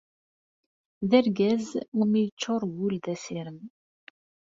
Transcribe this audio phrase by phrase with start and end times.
[1.09, 3.59] D argaz iwumi yeččur wul d asirem.